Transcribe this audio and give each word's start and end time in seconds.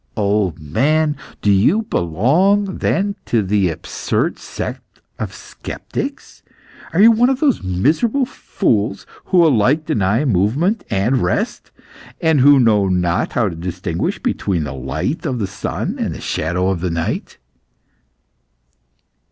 "Old 0.17 0.59
man, 0.59 1.15
do 1.43 1.51
you 1.51 1.83
belong, 1.83 2.79
then, 2.79 3.15
to 3.25 3.43
the 3.43 3.69
absurd 3.69 4.39
sect 4.39 4.99
of 5.19 5.31
sceptics? 5.31 6.41
Are 6.91 6.99
you 7.03 7.11
one 7.11 7.29
of 7.29 7.39
those 7.39 7.61
miserable 7.61 8.25
fools 8.25 9.05
who 9.25 9.45
alike 9.45 9.85
deny 9.85 10.25
movement 10.25 10.83
and 10.89 11.17
rest, 11.21 11.69
and 12.19 12.39
who 12.39 12.59
know 12.59 12.87
not 12.87 13.33
how 13.33 13.47
to 13.47 13.55
distinguish 13.55 14.17
between 14.17 14.63
the 14.63 14.73
light 14.73 15.23
of 15.23 15.37
the 15.37 15.45
sun 15.45 15.97
and 15.99 16.15
the 16.15 16.19
shadows 16.19 16.81
of 16.81 16.91
night?" 16.91 17.37